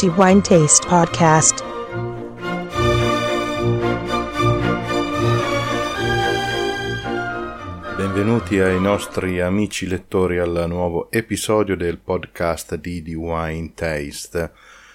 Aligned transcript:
The 0.00 0.08
Wine 0.16 0.40
Taste 0.40 0.88
Podcast. 0.88 1.62
Benvenuti 7.98 8.60
ai 8.60 8.80
nostri 8.80 9.42
amici 9.42 9.86
lettori 9.86 10.38
al 10.38 10.64
nuovo 10.68 11.10
episodio 11.10 11.76
del 11.76 11.98
podcast 11.98 12.76
di 12.76 13.02
The 13.02 13.14
Wine 13.14 13.72
Taste. 13.74 14.50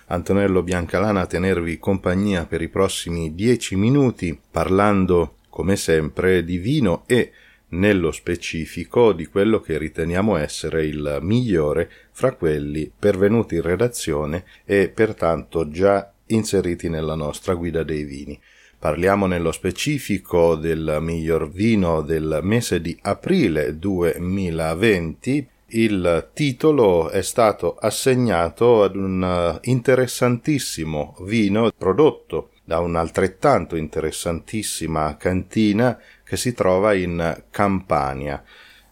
Antonello 0.07 0.63
Biancalana 0.63 1.21
a 1.21 1.27
tenervi 1.27 1.77
compagnia 1.77 2.47
per 2.47 2.63
i 2.63 2.69
prossimi 2.69 3.35
dieci 3.35 3.75
minuti 3.75 4.35
parlando 4.49 5.35
come 5.49 5.75
sempre 5.75 6.43
di 6.43 6.57
vino 6.57 7.03
e 7.05 7.31
nello 7.77 8.11
specifico 8.11 9.13
di 9.13 9.25
quello 9.25 9.59
che 9.59 9.77
riteniamo 9.77 10.35
essere 10.37 10.85
il 10.85 11.19
migliore 11.21 11.89
fra 12.11 12.33
quelli 12.33 12.91
pervenuti 12.97 13.55
in 13.55 13.61
redazione 13.61 14.45
e 14.65 14.89
pertanto 14.89 15.69
già 15.69 16.11
inseriti 16.27 16.89
nella 16.89 17.15
nostra 17.15 17.53
guida 17.53 17.83
dei 17.83 18.03
vini. 18.03 18.39
Parliamo 18.77 19.25
nello 19.25 19.51
specifico 19.51 20.55
del 20.55 20.97
miglior 21.01 21.49
vino 21.49 22.01
del 22.01 22.39
mese 22.43 22.81
di 22.81 22.97
aprile 23.01 23.77
2020. 23.77 25.47
Il 25.67 26.29
titolo 26.33 27.09
è 27.09 27.23
stato 27.23 27.75
assegnato 27.75 28.83
ad 28.83 28.95
un 28.95 29.59
interessantissimo 29.63 31.15
vino 31.21 31.71
prodotto 31.75 32.51
da 32.65 32.79
un'altrettanto 32.79 33.75
interessantissima 33.75 35.15
cantina 35.17 35.97
che 36.23 36.35
si 36.35 36.53
trova 36.53 36.93
in 36.93 37.43
Campania. 37.51 38.43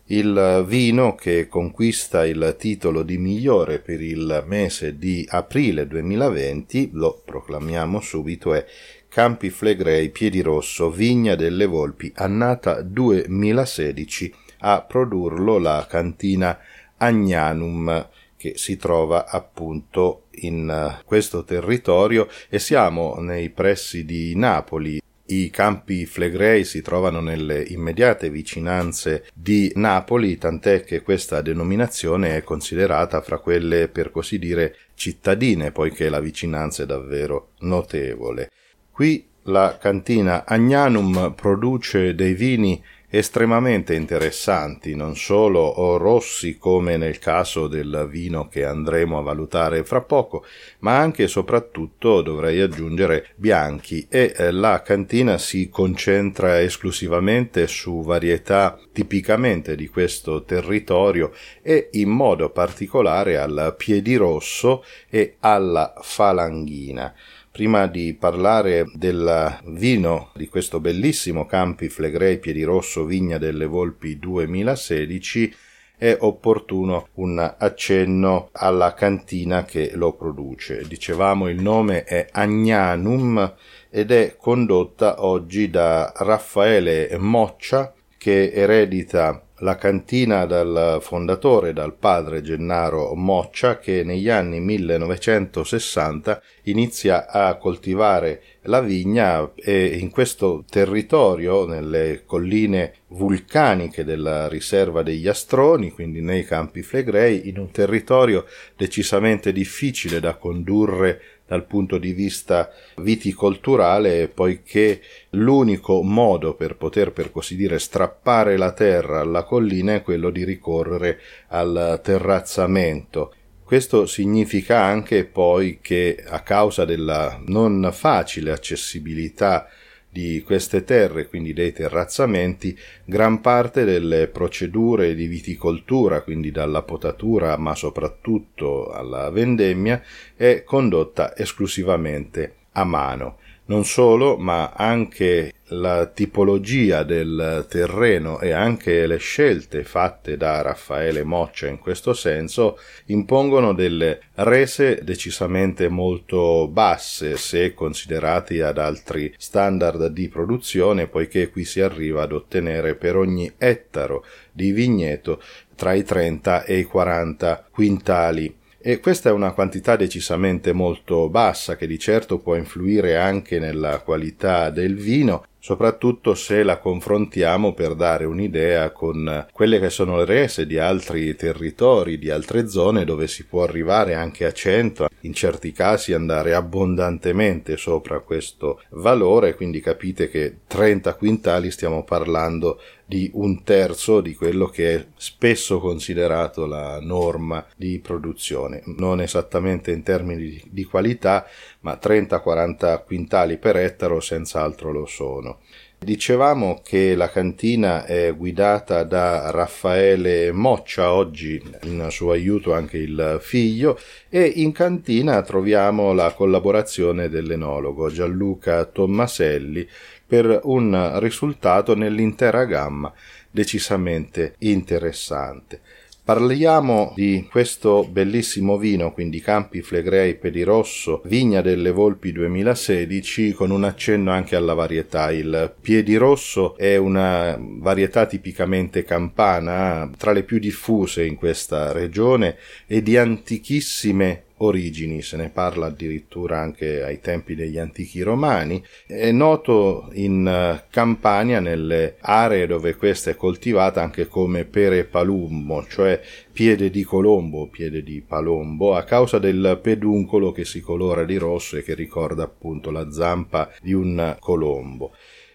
Il 0.06 0.64
vino 0.68 1.16
che 1.16 1.48
conquista 1.48 2.26
il 2.26 2.56
titolo 2.58 3.02
di 3.02 3.18
migliore 3.18 3.80
per 3.80 4.00
il 4.00 4.44
mese 4.46 4.98
di 4.98 5.26
aprile 5.28 5.88
2020, 5.88 6.92
lo 6.94 7.22
proclamiamo 7.26 8.00
subito, 8.00 8.54
è 8.54 8.64
Campi 9.10 9.50
Flegrei 9.50 10.10
Piedirosso 10.10 10.92
Vigna 10.92 11.36
delle 11.36 11.66
Volpi, 11.66 12.12
annata 12.16 12.82
2016, 12.82 14.34
a 14.60 14.82
produrlo 14.82 15.58
la 15.58 15.86
cantina 15.90 16.60
Agnanum 16.98 18.08
che 18.44 18.58
si 18.58 18.76
trova 18.76 19.26
appunto 19.26 20.24
in 20.42 21.00
questo 21.06 21.46
territorio 21.46 22.28
e 22.50 22.60
siamo 22.60 23.16
nei 23.20 23.50
pressi 23.52 24.04
di 24.04 24.36
Napoli 24.36 25.00
i 25.28 25.50
campi 25.50 26.06
Flegrei 26.06 26.66
si 26.66 26.82
trovano 26.82 27.22
nelle 27.22 27.62
immediate 27.62 28.30
vicinanze 28.30 29.26
di 29.34 29.72
Napoli, 29.76 30.38
tant'è 30.38 30.84
che 30.84 31.02
questa 31.02 31.42
denominazione 31.42 32.36
è 32.36 32.44
considerata 32.44 33.22
fra 33.22 33.40
quelle 33.40 33.88
per 33.88 34.12
così 34.12 34.38
dire 34.38 34.76
cittadine, 34.96 35.72
poiché 35.72 36.10
la 36.10 36.20
vicinanza 36.20 36.84
è 36.84 36.86
davvero 36.86 37.52
notevole. 37.60 38.52
Qui 38.92 39.26
la 39.44 39.78
cantina 39.80 40.44
Agnanum 40.46 41.34
produce 41.34 42.14
dei 42.14 42.34
vini 42.34 42.84
estremamente 43.16 43.94
interessanti, 43.94 44.96
non 44.96 45.16
solo 45.16 45.98
rossi 45.98 46.58
come 46.58 46.98
nel 46.98 47.20
caso 47.20 47.68
del 47.68 48.08
vino 48.10 48.48
che 48.48 48.66
andremo 48.66 49.20
a 49.20 49.22
valutare 49.22 49.84
fra 49.84 50.02
poco, 50.02 50.44
ma 50.80 50.98
anche 50.98 51.24
e 51.24 51.28
soprattutto 51.28 52.24
dovrei 52.24 52.60
aggiungere 52.60 53.28
bianchi 53.36 54.08
e 54.10 54.34
eh, 54.36 54.50
la 54.50 54.82
cantina 54.82 55.38
si 55.38 55.70
concentra 55.70 56.60
esclusivamente 56.60 57.68
su 57.68 58.02
varietà 58.02 58.80
tipicamente 58.92 59.76
di 59.76 59.88
questo 59.90 60.44
territorio 60.44 61.34
e 61.62 61.90
in 61.92 62.10
modo 62.10 62.50
particolare 62.50 63.38
al 63.38 63.76
piedirosso 63.78 64.84
e 65.08 65.36
alla 65.40 65.94
falanghina. 66.02 67.14
Prima 67.54 67.86
di 67.86 68.16
parlare 68.16 68.90
del 68.96 69.60
vino 69.66 70.32
di 70.34 70.48
questo 70.48 70.80
bellissimo 70.80 71.46
Campi 71.46 71.88
Flegrei 71.88 72.40
Piedirosso 72.40 73.06
Vigna 73.06 73.38
delle 73.38 73.68
Volpi 73.68 74.18
2016, 74.18 75.54
è 75.96 76.18
opportuno 76.22 77.10
un 77.14 77.38
accenno 77.60 78.50
alla 78.54 78.96
cantina 78.96 79.66
che 79.66 79.92
lo 79.94 80.14
produce. 80.14 80.82
Dicevamo 80.88 81.48
il 81.48 81.62
nome 81.62 82.06
è 82.06 82.26
Agnanum 82.32 83.54
ed 83.92 84.10
è 84.10 84.36
condotta 84.36 85.24
oggi 85.24 85.70
da 85.70 86.12
Raffaele 86.16 87.16
Moccia 87.20 87.94
che 88.18 88.52
eredita 88.52 89.50
la 89.60 89.76
cantina 89.76 90.46
dal 90.46 90.98
fondatore, 91.02 91.74
dal 91.74 91.96
padre 91.96 92.42
Gennaro 92.42 93.14
Moccia, 93.14 93.78
che 93.78 94.04
negli 94.04 94.30
anni 94.30 94.60
1960 94.60 96.42
inizia 96.64 97.28
a 97.30 97.56
coltivare 97.58 98.42
la 98.64 98.82
vigna 98.82 99.52
e 99.56 99.98
in 99.98 100.10
questo 100.10 100.64
territorio, 100.70 101.66
nelle 101.66 102.24
colline 102.26 102.94
vulcaniche 103.08 104.04
della 104.04 104.48
riserva 104.48 105.04
degli 105.04 105.28
Astroni, 105.28 105.92
quindi 105.92 106.22
nei 106.22 106.44
campi 106.46 106.82
flegrei, 106.82 107.48
in 107.48 107.58
un 107.60 107.72
territorio 107.72 108.46
decisamente 108.76 109.52
difficile 109.52 110.20
da 110.20 110.36
condurre 110.36 111.22
dal 111.46 111.66
punto 111.66 111.98
di 111.98 112.14
vista 112.14 112.72
viticolturale, 112.98 114.28
poiché 114.28 115.02
l'unico 115.32 116.02
modo 116.02 116.54
per 116.56 116.76
poter, 116.76 117.12
per 117.12 117.32
così 117.32 117.56
dire, 117.56 117.80
strappare 117.80 118.58
la 118.58 118.72
terra 118.72 119.20
alla 119.20 119.44
collina 119.44 119.96
è 119.96 120.02
quello 120.02 120.30
di 120.30 120.44
ricorrere 120.44 121.20
al 121.50 122.00
terrazzamento. 122.04 123.34
Questo 123.64 124.06
significa 124.06 124.82
anche 124.82 125.26
poi 125.26 125.80
che 125.82 126.24
a 126.28 126.42
causa 126.42 126.86
della 126.86 127.42
non 127.46 127.90
facile 127.92 128.52
accessibilità 128.52 129.68
di 130.14 130.44
queste 130.46 130.84
terre, 130.84 131.28
quindi 131.28 131.54
dei 131.54 131.74
terrazzamenti, 131.74 132.78
gran 133.04 133.42
parte 133.42 133.84
delle 133.84 134.28
procedure 134.28 135.16
di 135.16 135.26
viticoltura, 135.26 136.22
quindi 136.22 136.52
dalla 136.52 136.84
potatura 136.84 137.58
ma 137.58 137.74
soprattutto 137.74 138.92
alla 138.92 139.32
vendemmia, 139.32 140.00
è 140.36 140.64
condotta 140.64 141.36
esclusivamente 141.36 142.54
a 142.74 142.84
mano. 142.84 143.38
Non 143.66 143.86
solo, 143.86 144.36
ma 144.38 144.74
anche 144.76 145.54
la 145.68 146.06
tipologia 146.06 147.04
del 147.04 147.66
terreno 147.70 148.40
e 148.40 148.52
anche 148.52 149.08
le 149.08 149.18
scelte 149.18 149.84
fatte 149.84 150.38
da 150.38 150.62
Raffaele 150.62 151.24
Moccia 151.24 151.68
in 151.68 151.80
questo 151.80 152.14
senso 152.14 152.78
impongono 153.06 153.74
delle 153.74 154.22
rese 154.36 155.00
decisamente 155.04 155.88
molto 155.88 156.68
basse 156.68 157.38
se 157.38 157.74
considerati 157.74 158.60
ad 158.60 158.78
altri 158.78 159.34
standard 159.38 160.08
di 160.08 160.28
produzione 160.28 161.08
poiché 161.08 161.50
qui 161.50 161.64
si 161.66 161.82
arriva 161.82 162.24
ad 162.24 162.34
ottenere 162.34 162.96
per 162.96 163.16
ogni 163.16 163.52
ettaro 163.58 164.26
di 164.52 164.72
vigneto 164.72 165.42
tra 165.76 165.94
i 165.94 166.04
30 166.04 166.66
e 166.66 166.80
i 166.80 166.84
40 166.84 167.68
quintali 167.72 168.62
e 168.86 169.00
questa 169.00 169.30
è 169.30 169.32
una 169.32 169.54
quantità 169.54 169.96
decisamente 169.96 170.74
molto 170.74 171.30
bassa 171.30 171.78
che 171.78 171.88
di 171.88 171.98
certo 171.98 172.40
può 172.40 172.58
influire 172.58 173.16
anche 173.16 173.58
nella 173.58 174.02
qualità 174.02 174.70
del 174.72 174.98
vino, 174.98 175.46
soprattutto 175.58 176.36
se 176.36 176.64
la 176.64 176.78
confrontiamo 176.80 177.72
per 177.72 177.96
dare 177.96 178.26
un'idea 178.26 178.92
con 178.92 179.48
quelle 179.54 179.80
che 179.80 179.90
sono 179.90 180.18
le 180.18 180.26
rese 180.26 180.68
di 180.68 180.78
altri 180.78 181.34
territori, 181.38 182.20
di 182.20 182.30
altre 182.30 182.68
zone 182.68 183.06
dove 183.06 183.28
si 183.28 183.46
può 183.46 183.64
arrivare 183.64 184.16
anche 184.16 184.44
a 184.44 184.52
100, 184.52 185.08
in 185.22 185.34
certi 185.34 185.72
casi 185.72 186.12
andare 186.12 186.54
abbondantemente 186.54 187.78
sopra 187.78 188.20
questo 188.20 188.82
valore, 188.90 189.56
quindi 189.56 189.80
capite 189.80 190.28
che 190.28 190.58
30 190.68 191.14
quintali 191.14 191.72
stiamo 191.72 192.04
parlando 192.04 192.82
di 193.06 193.30
un 193.34 193.64
terzo 193.64 194.22
di 194.22 194.34
quello 194.36 194.68
che 194.68 194.96
è 194.96 195.06
spesso 195.16 195.80
considerato 195.80 196.66
la 196.66 197.00
norma 197.02 197.66
di 197.76 198.00
produzione, 198.00 198.82
non 198.98 199.22
esattamente 199.22 199.92
in 199.92 200.04
termini 200.04 200.62
di 200.70 200.84
qualità, 200.84 201.46
ma 201.82 202.00
30-40 202.02 203.04
quintali 203.04 203.58
per 203.58 203.78
ettaro 203.78 204.20
senz'altro 204.20 204.92
lo 204.92 205.06
sono. 205.06 205.60
Dicevamo 206.04 206.82
che 206.84 207.16
la 207.16 207.30
cantina 207.30 208.04
è 208.04 208.36
guidata 208.36 209.04
da 209.04 209.52
Raffaele 209.52 210.52
Moccia, 210.52 211.14
oggi 211.14 211.62
in 211.84 212.08
suo 212.10 212.32
aiuto 212.32 212.74
anche 212.74 212.98
il 212.98 213.38
figlio, 213.40 213.98
e 214.28 214.44
in 214.44 214.74
cantina 214.74 215.42
troviamo 215.44 216.12
la 216.12 216.34
collaborazione 216.34 217.30
dell'enologo 217.30 218.10
Gianluca 218.10 218.84
Tommaselli 218.84 219.88
per 220.34 220.62
un 220.64 221.20
risultato 221.20 221.94
nell'intera 221.94 222.66
gamma 222.66 223.14
decisamente 223.52 224.56
interessante. 224.60 225.80
Parliamo 226.24 227.14
di 227.16 227.48
questo 227.52 228.08
bellissimo 228.10 228.80
vino, 228.80 229.14
quindi 229.14 229.42
Campi 229.42 229.84
Flegrei 229.84 230.34
Pedirosso, 230.34 231.22
Vigna 231.26 231.62
delle 231.62 231.92
Volpi 231.92 232.32
2016, 232.32 233.52
con 233.52 233.70
un 233.70 233.84
accenno 233.84 234.32
anche 234.32 234.56
alla 234.56 234.74
varietà. 234.74 235.32
Il 235.32 235.72
Piedirosso 235.80 236.78
è 236.78 236.96
una 236.96 237.56
varietà 237.60 238.26
tipicamente 238.26 239.04
campana, 239.04 240.10
tra 240.18 240.32
le 240.32 240.42
più 240.42 240.58
diffuse 240.58 241.26
in 241.26 241.36
questa 241.36 241.92
regione 241.92 242.58
e 242.88 243.04
di 243.04 243.18
antichissime 243.18 244.46
origini, 244.66 245.22
se 245.22 245.38
ne 245.38 245.50
parla 245.50 245.88
addirittura 245.88 246.60
anche 246.60 247.04
ai 247.04 247.20
tempi 247.20 247.56
degli 247.56 247.78
antichi 247.78 248.22
romani, 248.22 248.84
è 249.06 249.32
noto 249.32 250.10
in 250.14 250.48
eh, 250.48 250.86
Campania 250.90 251.60
nelle 251.60 252.18
aree 252.20 252.68
dove 252.68 252.96
questa 252.96 253.32
è 253.32 253.36
coltivata 253.36 254.02
anche 254.02 254.28
come 254.28 254.66
pere 254.66 255.06
palumbo, 255.06 255.86
cioè 255.88 256.20
piede 256.52 256.90
di 256.90 257.04
colombo, 257.04 257.68
piede 257.68 258.04
di 258.04 258.22
palombo, 258.22 258.96
a 258.96 259.04
causa 259.04 259.40
del 259.40 259.80
peduncolo 259.82 260.52
che 260.52 260.66
si 260.66 260.82
colora 260.82 261.24
di 261.24 261.38
rosso 261.38 261.78
e 261.78 261.84
che 261.84 261.94
ricorda 261.94 262.44
appunto 262.44 262.92
la 262.92 263.12
zampa 263.12 263.72
di 263.82 263.94
un 263.94 264.36
colombo. 264.40 265.14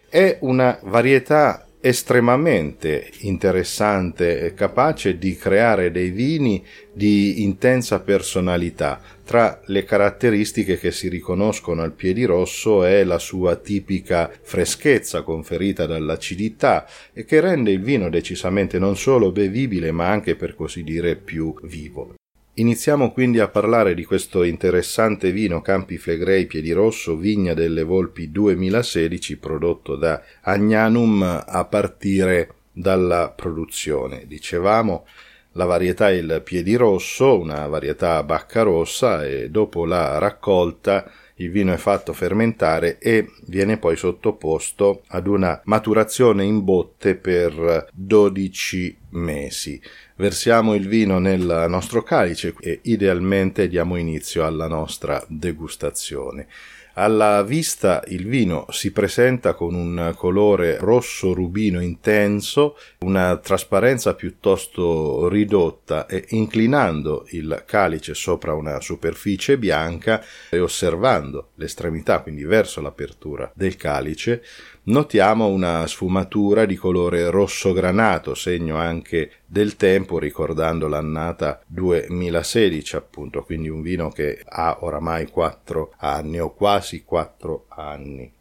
È 0.09 0.39
una 0.41 0.79
varietà 0.83 1.68
estremamente 1.81 3.09
interessante 3.19 4.41
e 4.41 4.53
capace 4.53 5.17
di 5.17 5.35
creare 5.35 5.91
dei 5.91 6.09
vini 6.09 6.63
di 6.91 7.43
intensa 7.43 8.01
personalità. 8.01 8.99
Tra 9.23 9.61
le 9.65 9.83
caratteristiche 9.85 10.77
che 10.77 10.91
si 10.91 11.07
riconoscono 11.07 11.81
al 11.81 11.93
piedirosso 11.93 12.83
è 12.83 13.03
la 13.03 13.19
sua 13.19 13.55
tipica 13.55 14.29
freschezza 14.41 15.21
conferita 15.21 15.85
dall'acidità 15.85 16.85
e 17.13 17.23
che 17.23 17.39
rende 17.39 17.71
il 17.71 17.81
vino 17.81 18.09
decisamente 18.09 18.79
non 18.79 18.97
solo 18.97 19.31
bevibile 19.31 19.91
ma 19.91 20.09
anche 20.09 20.35
per 20.35 20.55
così 20.55 20.83
dire 20.83 21.15
più 21.15 21.53
vivo. 21.63 22.18
Iniziamo 22.59 23.13
quindi 23.13 23.39
a 23.39 23.47
parlare 23.47 23.93
di 23.93 24.03
questo 24.03 24.43
interessante 24.43 25.31
vino 25.31 25.61
Campi 25.61 25.97
Flegrei 25.97 26.45
Piedirosso 26.45 27.15
Vigna 27.15 27.53
delle 27.53 27.83
Volpi 27.83 28.31
2016 28.31 29.37
prodotto 29.37 29.95
da 29.95 30.21
Agnanum 30.41 31.45
a 31.47 31.63
partire 31.63 32.55
dalla 32.73 33.31
produzione. 33.33 34.25
Dicevamo 34.27 35.05
la 35.53 35.63
varietà 35.63 36.09
è 36.09 36.15
il 36.15 36.41
Piedirosso, 36.43 37.39
una 37.39 37.65
varietà 37.67 38.17
a 38.17 38.23
bacca 38.23 38.63
rossa 38.63 39.25
e 39.25 39.49
dopo 39.49 39.85
la 39.85 40.17
raccolta 40.17 41.09
il 41.39 41.51
vino 41.51 41.73
è 41.73 41.77
fatto 41.77 42.13
fermentare 42.13 42.97
e 42.99 43.29
viene 43.45 43.77
poi 43.77 43.95
sottoposto 43.95 45.03
ad 45.07 45.27
una 45.27 45.61
maturazione 45.65 46.43
in 46.43 46.63
botte 46.63 47.15
per 47.15 47.87
12 47.93 48.97
mesi. 49.11 49.81
Versiamo 50.15 50.75
il 50.75 50.87
vino 50.87 51.17
nel 51.19 51.65
nostro 51.69 52.03
calice 52.03 52.53
e 52.59 52.79
idealmente 52.83 53.69
diamo 53.69 53.95
inizio 53.95 54.45
alla 54.45 54.67
nostra 54.67 55.23
degustazione. 55.27 56.47
Alla 56.93 57.43
vista 57.43 58.03
il 58.07 58.27
vino 58.27 58.65
si 58.69 58.91
presenta 58.91 59.53
con 59.53 59.73
un 59.73 60.13
colore 60.17 60.77
rosso 60.77 61.33
rubino 61.33 61.81
intenso, 61.81 62.77
una 62.99 63.37
trasparenza 63.37 64.15
piuttosto 64.15 65.29
ridotta 65.29 66.07
e 66.07 66.25
inclinando 66.29 67.25
il 67.29 67.63
calice 67.65 68.13
sopra 68.13 68.53
una 68.53 68.81
superficie 68.81 69.57
bianca 69.57 70.21
e 70.49 70.59
osservando 70.59 71.51
l'estremità, 71.55 72.19
quindi 72.19 72.43
verso 72.43 72.81
l'apertura 72.81 73.49
del 73.55 73.77
calice, 73.77 74.43
notiamo 74.89 75.47
una 75.47 75.85
sfumatura 75.87 76.65
di 76.65 76.75
colore 76.75 77.29
rosso 77.29 77.73
granato, 77.73 78.33
segno 78.33 78.77
anche 78.77 79.31
del 79.45 79.75
tempo, 79.75 80.19
ricordando 80.19 80.87
l'annata 80.87 81.61
2016, 81.65 82.95
appunto, 82.95 83.43
quindi 83.43 83.69
un 83.69 83.81
vino 83.81 84.09
che 84.09 84.41
ha 84.45 84.79
oramai 84.81 85.27
quattro 85.27 85.93
anni 85.97 86.39
o 86.39 86.53
quasi 86.53 87.03
quattro 87.03 87.65
anni. 87.69 88.31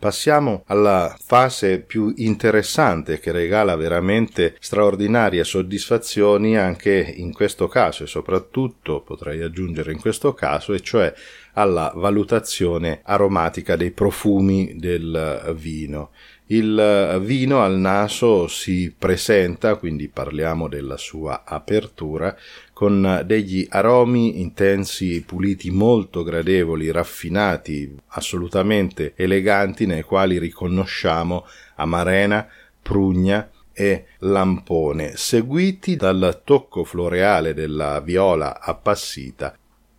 Passiamo 0.00 0.62
alla 0.66 1.12
fase 1.18 1.80
più 1.80 2.12
interessante 2.18 3.18
che 3.18 3.32
regala 3.32 3.74
veramente 3.74 4.54
straordinarie 4.60 5.42
soddisfazioni 5.42 6.56
anche 6.56 6.94
in 7.16 7.32
questo 7.32 7.66
caso 7.66 8.04
e 8.04 8.06
soprattutto 8.06 9.00
potrei 9.00 9.42
aggiungere 9.42 9.90
in 9.90 9.98
questo 9.98 10.34
caso 10.34 10.72
e 10.72 10.82
cioè 10.82 11.12
alla 11.54 11.92
valutazione 11.96 13.00
aromatica 13.02 13.74
dei 13.74 13.90
profumi 13.90 14.76
del 14.76 15.52
vino. 15.56 16.10
Il 16.50 17.20
vino 17.24 17.60
al 17.60 17.76
naso 17.76 18.48
si 18.48 18.94
presenta, 18.96 19.74
quindi 19.74 20.08
parliamo 20.08 20.66
della 20.66 20.96
sua 20.96 21.42
apertura, 21.44 22.34
con 22.72 23.22
degli 23.26 23.66
aromi 23.68 24.40
intensi, 24.40 25.22
puliti, 25.24 25.70
molto 25.70 26.22
gradevoli, 26.22 26.90
raffinati, 26.90 27.94
assolutamente 28.08 29.12
eleganti, 29.14 29.84
nei 29.84 30.02
quali 30.02 30.38
riconosciamo 30.38 31.44
amarena, 31.76 32.48
prugna, 32.80 33.50
e 33.74 34.06
lampone, 34.20 35.16
seguiti 35.16 35.96
dal 35.96 36.40
tocco 36.44 36.82
floreale 36.82 37.54
della 37.54 38.00
viola 38.00 38.58
appassita 38.60 39.56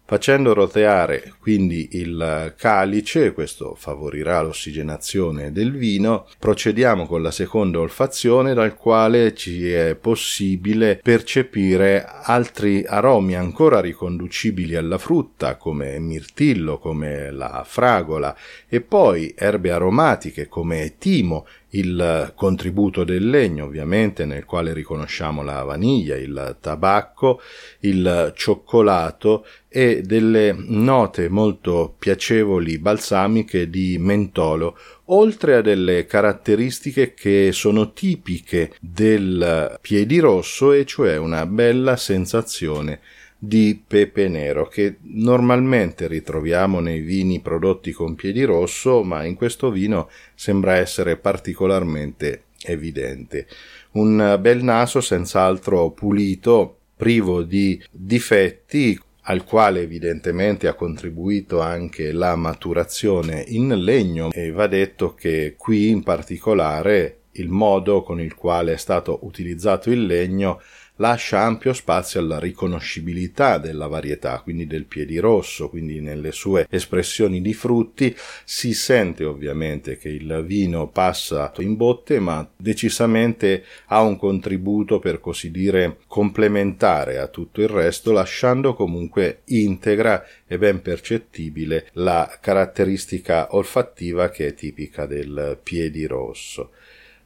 Facendo 0.10 0.56
roteare 0.56 1.34
quindi 1.40 1.90
il 1.92 2.56
calice, 2.58 3.32
questo 3.32 3.76
favorirà 3.76 4.42
l'ossigenazione 4.42 5.52
del 5.52 5.72
vino, 5.72 6.26
procediamo 6.40 7.06
con 7.06 7.22
la 7.22 7.30
seconda 7.30 7.78
olfazione 7.78 8.56
dal 8.56 8.74
quale 8.74 9.36
ci 9.36 9.72
è 9.72 9.94
possibile 9.94 11.00
percepire 11.04 12.08
altri 12.24 12.84
aromi 12.88 13.36
ancora 13.36 13.82
riconducibili 13.82 14.76
alla 14.76 14.98
frutta 14.98 15.58
come 15.58 16.00
mirtillo, 16.00 16.80
come 16.80 17.30
la 17.30 17.64
fragola 17.64 18.36
e 18.68 18.82
poi 18.82 19.36
erbe 19.38 19.70
aromatiche 19.70 20.48
come 20.48 20.96
timo 20.98 21.46
il 21.72 22.34
contributo 22.36 23.04
del 23.04 23.30
legno, 23.30 23.66
ovviamente, 23.66 24.26
nel 24.26 24.46
quale 24.46 24.74
riconosciamo 24.74 25.44
la 25.44 25.64
vaniglia, 25.64 26.16
il 26.16 26.58
tabacco, 26.60 27.42
il 27.82 28.34
cioccolato 28.36 29.46
e 29.68 30.02
delle 30.02 30.56
note 30.58 31.30
molto 31.30 31.96
piacevoli 31.98 32.80
balsamiche 32.80 33.70
di 33.70 33.98
mentolo, 34.00 34.78
oltre 35.06 35.56
a 35.56 35.62
delle 35.62 36.06
caratteristiche 36.06 37.14
che 37.14 37.52
sono 37.52 37.94
tipiche 37.94 38.74
del 38.80 39.78
piedi 39.82 40.20
rosso, 40.20 40.74
e 40.74 40.86
cioè 40.86 41.18
una 41.18 41.46
bella 41.46 41.98
sensazione 41.98 43.00
di 43.42 43.82
pepe 43.88 44.28
nero 44.28 44.68
che 44.68 44.98
normalmente 45.02 46.08
ritroviamo 46.08 46.82
nei 46.82 47.00
vini 47.00 47.40
prodotti 47.40 47.94
con 47.94 48.16
piedi 48.16 48.44
rosso, 48.44 49.02
ma 49.02 49.24
in 49.24 49.36
questo 49.36 49.72
vino 49.72 50.10
sembra 50.36 50.76
essere 50.76 51.16
particolarmente 51.16 52.44
evidente. 52.64 53.48
Un 53.92 54.38
bel 54.42 54.62
naso 54.62 55.00
senz'altro 55.00 55.92
pulito, 55.92 56.76
privo 56.98 57.44
di 57.44 57.82
difetti, 57.90 59.00
al 59.30 59.44
quale 59.46 59.82
evidentemente 59.82 60.68
ha 60.68 60.74
contribuito 60.74 61.62
anche 61.62 62.12
la 62.12 62.36
maturazione 62.36 63.44
in 63.48 63.70
legno 63.76 64.32
e 64.32 64.52
va 64.52 64.68
detto 64.68 65.14
che 65.14 65.54
qui 65.58 65.90
in 65.90 66.04
particolare 66.04 67.19
il 67.34 67.50
modo 67.50 68.02
con 68.02 68.20
il 68.20 68.36
quale 68.36 68.74
è 68.74 68.78
stato 68.78 69.20
utilizzato 69.24 69.92
il 69.92 70.06
legno 70.06 70.60
lascia 71.00 71.42
ampio 71.42 71.74
spazio 71.74 72.20
alla 72.20 72.40
riconoscibilità 72.40 73.58
della 73.58 73.88
varietà, 73.88 74.42
quindi 74.42 74.68
del 74.68 74.86
piedirosso, 74.86 75.70
quindi 75.70 76.00
nelle 76.00 76.32
sue 76.32 76.68
espressioni 76.70 77.42
di 77.42 77.54
frutti. 77.54 78.16
Si 78.44 78.74
sente 78.74 79.24
ovviamente 79.24 79.98
che 79.98 80.10
il 80.10 80.44
vino 80.46 80.90
passa 80.90 81.52
in 81.60 81.76
botte, 81.76 82.20
ma 82.20 82.48
decisamente 82.56 83.64
ha 83.88 84.02
un 84.02 84.18
contributo 84.18 85.00
per 85.00 85.20
così 85.20 85.52
dire 85.52 86.00
complementare 86.08 87.18
a 87.18 87.28
tutto 87.28 87.62
il 87.62 87.70
resto, 87.70 88.12
lasciando 88.12 88.74
comunque 88.74 89.42
integra 89.46 90.26
e 90.48 90.58
ben 90.58 90.82
percettibile 90.82 91.88
la 91.94 92.38
caratteristica 92.42 93.56
olfattiva 93.56 94.30
che 94.30 94.48
è 94.48 94.54
tipica 94.54 95.06
del 95.06 95.60
piedirosso 95.62 96.72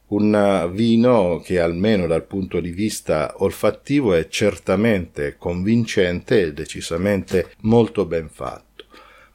un 0.08 0.70
vino 0.72 1.40
che 1.42 1.58
almeno 1.58 2.06
dal 2.06 2.24
punto 2.24 2.60
di 2.60 2.70
vista 2.70 3.34
olfattivo 3.38 4.14
è 4.14 4.28
certamente 4.28 5.36
convincente 5.38 6.40
e 6.42 6.52
decisamente 6.52 7.52
molto 7.60 8.04
ben 8.04 8.28
fatto. 8.28 8.62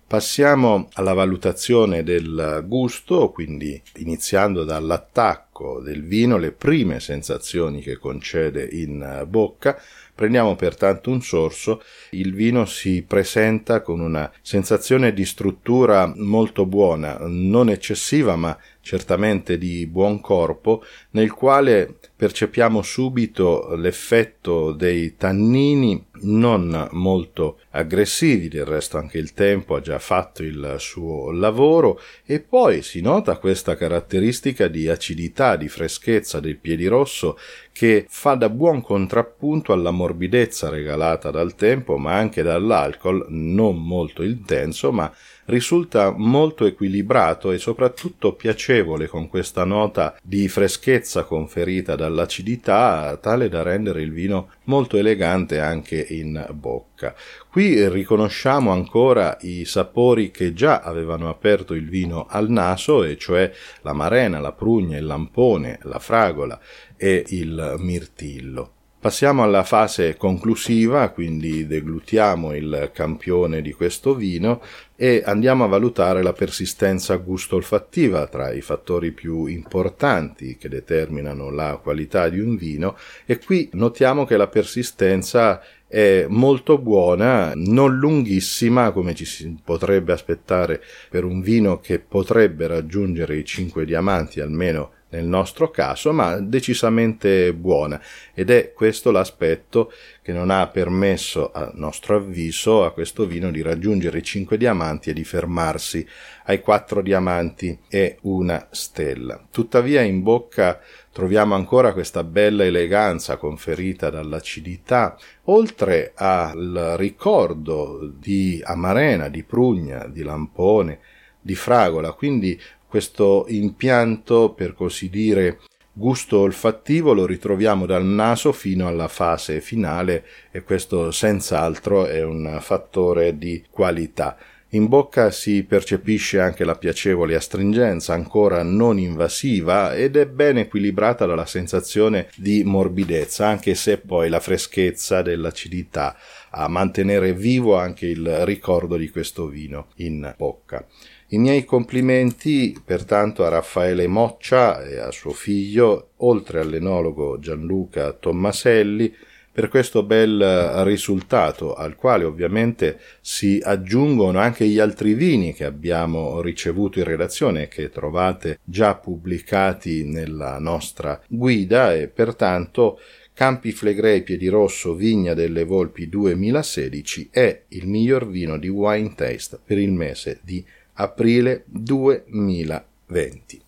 Passiamo 0.09 0.89
alla 0.93 1.13
valutazione 1.13 2.01
del 2.01 2.63
gusto, 2.67 3.29
quindi 3.29 3.79
iniziando 3.97 4.63
dall'attacco 4.63 5.81
del 5.81 6.03
vino, 6.03 6.37
le 6.37 6.51
prime 6.51 6.99
sensazioni 6.99 7.81
che 7.81 7.97
concede 7.97 8.67
in 8.71 9.27
bocca, 9.27 9.79
Prendiamo 10.19 10.57
pertanto 10.57 11.11
un 11.11 11.21
sorso, 11.21 11.81
il 12.09 12.33
vino 12.33 12.65
si 12.65 13.05
presenta 13.07 13.81
con 13.81 14.01
una 14.01 14.29
sensazione 14.41 15.13
di 15.13 15.23
struttura 15.23 16.11
molto 16.13 16.65
buona, 16.65 17.19
non 17.21 17.69
eccessiva 17.69 18.35
ma 18.35 18.57
certamente 18.81 19.57
di 19.57 19.87
buon 19.87 20.19
corpo, 20.19 20.83
nel 21.11 21.31
quale 21.31 21.99
percepiamo 22.17 22.81
subito 22.81 23.73
l'effetto 23.77 24.73
dei 24.73 25.15
tannini 25.15 26.07
non 26.21 26.87
molto 26.91 27.59
aggressivi, 27.71 28.47
del 28.47 28.65
resto 28.65 28.97
anche 28.97 29.17
il 29.17 29.33
tempo 29.33 29.75
ha 29.75 29.81
già 29.81 29.99
fatto 29.99 30.43
il 30.43 30.75
suo 30.79 31.31
lavoro 31.31 31.99
e 32.25 32.39
poi 32.39 32.81
si 32.81 33.01
nota 33.01 33.37
questa 33.37 33.75
caratteristica 33.75 34.67
di 34.67 34.89
acidità, 34.89 35.55
di 35.55 35.67
freschezza 35.67 36.39
del 36.39 36.57
piedirosso 36.57 37.37
che 37.71 38.05
fa 38.09 38.35
da 38.35 38.49
buon 38.49 38.81
contrappunto 38.81 39.71
alla 39.71 39.91
morbidezza 39.91 40.69
regalata 40.69 41.31
dal 41.31 41.55
tempo 41.55 41.97
ma 41.97 42.15
anche 42.15 42.43
dall'alcol, 42.43 43.25
non 43.29 43.81
molto 43.81 44.23
intenso 44.23 44.91
ma 44.91 45.11
risulta 45.49 46.13
molto 46.15 46.65
equilibrato 46.65 47.51
e 47.51 47.57
soprattutto 47.57 48.33
piacevole 48.33 49.07
con 49.07 49.27
questa 49.27 49.63
nota 49.63 50.15
di 50.21 50.47
freschezza 50.47 51.23
conferita 51.23 51.95
dall'acidità 51.95 53.17
tale 53.19 53.49
da 53.49 53.63
rendere 53.63 54.01
il 54.01 54.11
vino 54.11 54.51
molto 54.65 54.97
elegante 54.97 55.59
anche 55.59 56.05
in 56.09 56.47
bocca. 56.53 57.15
Qui 57.49 57.89
riconosciamo 57.89 58.71
ancora 58.71 59.37
i 59.41 59.65
sapori 59.65 60.29
che 60.29 60.53
già 60.53 60.81
avevano 60.81 61.29
aperto 61.29 61.73
il 61.73 61.89
vino 61.89 62.27
al 62.29 62.49
naso, 62.49 63.03
e 63.03 63.17
cioè 63.17 63.51
la 63.81 63.93
marena, 63.93 64.39
la 64.39 64.51
prugna, 64.51 64.97
il 64.97 65.05
lampone, 65.05 65.79
la 65.83 65.99
fragola 65.99 66.59
e 66.95 67.23
il 67.29 67.75
mirtillo. 67.79 68.73
Passiamo 69.01 69.43
alla 69.43 69.63
fase 69.63 70.17
conclusiva, 70.17 71.07
quindi 71.11 71.65
deglutiamo 71.65 72.53
il 72.53 72.91
campione 72.93 73.61
di 73.61 73.71
questo 73.71 74.13
vino 74.13 74.61
e 74.97 75.23
andiamo 75.25 75.63
a 75.63 75.67
valutare 75.67 76.21
la 76.21 76.33
persistenza 76.33 77.15
gusto-olfattiva 77.15 78.27
tra 78.27 78.51
i 78.51 78.59
fattori 78.59 79.13
più 79.13 79.45
importanti 79.45 80.57
che 80.57 80.67
determinano 80.67 81.49
la 81.49 81.79
qualità 81.81 82.27
di 82.27 82.41
un 82.41 82.57
vino 82.57 82.97
e 83.25 83.39
qui 83.39 83.69
notiamo 83.71 84.25
che 84.25 84.35
la 84.35 84.47
persistenza 84.47 85.61
è 85.87 86.25
molto 86.27 86.77
buona, 86.77 87.53
non 87.55 87.95
lunghissima 87.95 88.91
come 88.91 89.15
ci 89.15 89.23
si 89.23 89.57
potrebbe 89.63 90.11
aspettare 90.11 90.83
per 91.09 91.23
un 91.23 91.39
vino 91.39 91.79
che 91.79 91.99
potrebbe 91.99 92.67
raggiungere 92.67 93.37
i 93.37 93.45
5 93.45 93.85
diamanti 93.85 94.41
almeno 94.41 94.91
nel 95.09 95.25
nostro 95.25 95.71
caso, 95.71 96.13
ma 96.13 96.39
decisamente 96.39 97.53
buona. 97.53 97.99
Ed 98.33 98.49
è 98.49 98.73
questo 98.73 99.11
l'aspetto 99.11 99.91
che 100.21 100.31
non 100.31 100.49
ha 100.49 100.67
permesso, 100.67 101.51
a 101.51 101.71
nostro 101.73 102.17
avviso, 102.17 102.85
a 102.85 102.91
questo 102.91 103.25
vino 103.25 103.49
di 103.51 103.61
raggiungere 103.61 104.19
i 104.19 104.23
5 104.23 104.57
diamanti 104.57 105.09
e 105.09 105.13
di 105.13 105.23
fermarsi 105.23 106.05
ai 106.45 106.61
4 106.61 107.01
diamanti. 107.01 107.77
E 107.89 108.17
una 108.21 108.67
stella. 108.71 109.43
Tuttavia 109.51 110.01
in 110.01 110.21
bocca 110.21 110.79
troviamo 111.11 111.55
ancora 111.55 111.93
questa 111.93 112.23
bella 112.23 112.63
eleganza 112.63 113.37
conferita 113.37 114.09
dall'acidità, 114.09 115.17
oltre 115.45 116.11
al 116.15 116.93
ricordo 116.97 118.11
di 118.17 118.61
amarena, 118.63 119.27
di 119.27 119.43
prugna, 119.43 120.07
di 120.07 120.23
lampone, 120.23 120.99
di 121.41 121.55
fragola, 121.55 122.11
quindi 122.11 122.59
questo 122.89 123.45
impianto, 123.47 124.51
per 124.51 124.73
così 124.73 125.09
dire, 125.09 125.59
gusto 125.93 126.39
olfattivo 126.39 127.13
lo 127.13 127.25
ritroviamo 127.25 127.85
dal 127.85 128.03
naso 128.03 128.51
fino 128.51 128.87
alla 128.87 129.07
fase 129.07 129.61
finale 129.61 130.25
e 130.49 130.63
questo 130.63 131.11
senz'altro 131.11 132.05
è 132.05 132.23
un 132.23 132.57
fattore 132.61 133.37
di 133.37 133.63
qualità. 133.69 134.37
In 134.73 134.87
bocca 134.87 135.31
si 135.31 135.63
percepisce 135.63 136.39
anche 136.39 136.63
la 136.63 136.75
piacevole 136.75 137.35
astringenza, 137.35 138.13
ancora 138.13 138.61
non 138.63 138.99
invasiva 138.99 139.95
ed 139.95 140.15
è 140.15 140.27
ben 140.27 140.59
equilibrata 140.59 141.25
dalla 141.25 141.47
sensazione 141.47 142.29
di 142.35 142.63
morbidezza, 142.63 143.47
anche 143.47 143.73
se 143.73 143.97
poi 143.97 144.29
la 144.29 144.39
freschezza 144.39 145.21
dell'acidità 145.21 146.15
a 146.51 146.67
mantenere 146.67 147.33
vivo 147.33 147.77
anche 147.77 148.05
il 148.05 148.45
ricordo 148.45 148.95
di 148.95 149.09
questo 149.09 149.47
vino 149.47 149.87
in 149.95 150.33
bocca. 150.37 150.85
I 151.31 151.37
miei 151.37 151.63
complimenti 151.63 152.75
pertanto 152.83 153.45
a 153.45 153.49
Raffaele 153.49 154.07
Moccia 154.07 154.83
e 154.83 154.97
a 154.97 155.11
suo 155.11 155.31
figlio, 155.31 156.13
oltre 156.17 156.59
all'enologo 156.59 157.37
Gianluca 157.37 158.13
Tommaselli, 158.13 159.13
per 159.51 159.67
questo 159.67 160.01
bel 160.01 160.41
risultato, 160.85 161.75
al 161.75 161.95
quale 161.95 162.23
ovviamente 162.23 162.97
si 163.21 163.61
aggiungono 163.63 164.39
anche 164.39 164.65
gli 164.65 164.79
altri 164.79 165.13
vini 165.13 165.53
che 165.53 165.65
abbiamo 165.65 166.41
ricevuto 166.41 166.97
in 166.97 167.05
redazione 167.05 167.63
e 167.63 167.67
che 167.67 167.89
trovate 167.89 168.59
già 168.63 168.95
pubblicati 168.95 170.05
nella 170.05 170.57
nostra 170.57 171.21
guida 171.27 171.93
e 171.93 172.07
pertanto 172.07 172.99
Campi 173.35 173.71
Flegrei 173.71 174.23
Piedirosso 174.23 174.95
Vigna 174.95 175.33
delle 175.35 175.63
Volpi 175.63 176.09
2016 176.09 177.29
è 177.31 177.65
il 177.69 177.87
miglior 177.87 178.27
vino 178.27 178.57
di 178.57 178.67
Wine 178.67 179.13
Taste 179.13 179.59
per 179.63 179.77
il 179.77 179.91
mese 179.91 180.39
di 180.41 180.65
aprile 181.01 181.63
2020. 181.67 183.61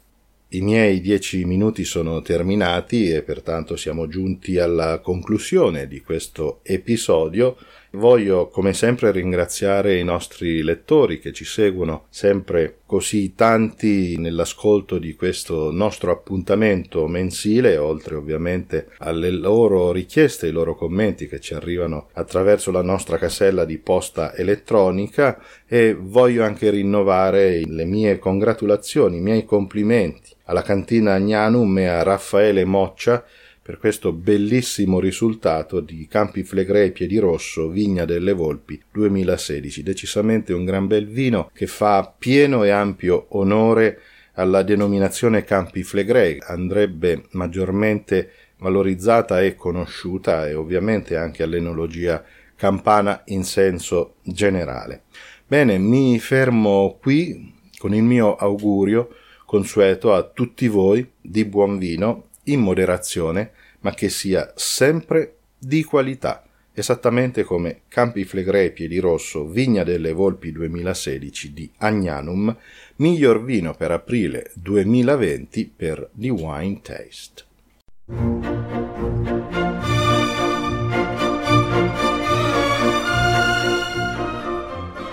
I 0.50 0.62
miei 0.62 1.00
dieci 1.00 1.46
minuti 1.46 1.86
sono 1.86 2.22
terminati 2.22 3.10
e 3.10 3.22
pertanto 3.24 3.78
siamo 3.78 4.08
giunti 4.08 4.58
alla 4.58 5.00
conclusione 5.00 5.88
di 5.88 6.02
questo 6.02 6.60
episodio. 6.64 7.56
Voglio 7.94 8.48
come 8.48 8.74
sempre 8.74 9.12
ringraziare 9.12 10.00
i 10.00 10.04
nostri 10.06 10.64
lettori 10.64 11.20
che 11.20 11.34
ci 11.34 11.44
seguono 11.44 12.06
sempre 12.10 12.78
così 12.86 13.36
tanti 13.36 14.18
nell'ascolto 14.18 14.98
di 14.98 15.14
questo 15.14 15.72
nostro 15.72 16.12
appuntamento 16.12 17.06
mensile, 17.08 17.76
oltre 17.76 18.16
ovviamente 18.16 18.88
alle 19.00 19.30
loro 19.30 19.92
richieste, 19.92 20.46
ai 20.46 20.54
loro 20.54 20.74
commenti 20.74 21.28
che 21.28 21.42
ci 21.42 21.54
arrivano 21.54 22.08
attraverso 22.14 22.72
la 22.72 22.82
nostra 22.82 23.18
casella 23.18 23.66
di 23.66 23.78
posta 23.78 24.34
elettronica 24.36 25.44
e 25.68 25.94
voglio 25.94 26.46
anche 26.46 26.70
rinnovare 26.70 27.62
le 27.66 27.84
mie 27.84 28.20
congratulazioni, 28.20 29.18
i 29.18 29.22
miei 29.22 29.44
complimenti 29.44 30.32
alla 30.46 30.62
cantina 30.62 31.14
Agnanum 31.14 31.78
e 31.78 31.88
a 31.88 32.04
Raffaele 32.04 32.64
Moccia 32.64 33.26
per 33.72 33.80
questo 33.80 34.12
bellissimo 34.12 35.00
risultato 35.00 35.80
di 35.80 36.06
Campi 36.06 36.44
Flegrei 36.44 36.92
Piedirosso 36.92 37.70
Vigna 37.70 38.04
delle 38.04 38.34
Volpi 38.34 38.78
2016. 38.92 39.82
Decisamente 39.82 40.52
un 40.52 40.66
gran 40.66 40.88
bel 40.88 41.08
vino 41.08 41.50
che 41.54 41.68
fa 41.68 42.14
pieno 42.20 42.66
e 42.66 42.70
ampio 42.70 43.28
onore 43.30 44.02
alla 44.34 44.62
denominazione 44.64 45.46
Campi 45.46 45.84
Flegrei. 45.84 46.40
Andrebbe 46.42 47.28
maggiormente 47.32 48.32
valorizzata 48.58 49.42
e 49.42 49.56
conosciuta 49.56 50.50
e 50.50 50.54
ovviamente 50.54 51.16
anche 51.16 51.42
all'enologia 51.42 52.22
campana 52.58 53.22
in 53.28 53.46
senso 53.46 54.16
generale. 54.24 55.04
Bene, 55.48 55.78
mi 55.78 56.20
fermo 56.20 56.98
qui 57.02 57.54
con 57.78 57.94
il 57.94 58.04
mio 58.04 58.36
augurio 58.36 59.16
consueto 59.46 60.14
a 60.14 60.24
tutti 60.24 60.68
voi 60.68 61.10
di 61.22 61.46
buon 61.46 61.78
vino 61.78 62.26
in 62.46 62.60
moderazione 62.60 63.52
ma 63.82 63.94
che 63.94 64.10
sia 64.10 64.52
sempre 64.56 65.36
di 65.58 65.84
qualità, 65.84 66.44
esattamente 66.74 67.44
come 67.44 67.82
Campi 67.88 68.24
Flegrei 68.24 68.72
Piedi 68.72 69.00
Rosso 69.00 69.46
Vigna 69.46 69.84
delle 69.84 70.14
Volpi 70.14 70.52
2016 70.52 71.54
di 71.54 71.72
Agnanum, 71.78 72.56
miglior 72.98 73.44
vino 73.44 73.74
per 73.74 73.92
aprile 73.92 74.52
2020 74.56 75.74
per 75.76 76.10
The 76.14 76.30
Wine 76.30 76.82
Taste. 76.82 77.46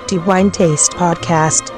The 0.07 0.17
Wine 0.25 0.51
Taste 0.51 0.97
Podcast 0.97 1.78